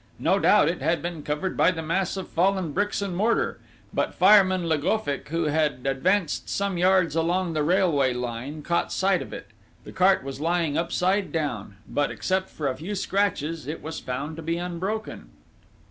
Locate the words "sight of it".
8.91-9.49